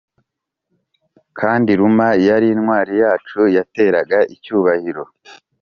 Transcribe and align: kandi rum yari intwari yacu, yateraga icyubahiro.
kandi 1.39 1.71
rum 1.79 1.97
yari 2.27 2.47
intwari 2.53 2.93
yacu, 3.03 3.39
yateraga 3.55 4.17
icyubahiro. 4.35 5.03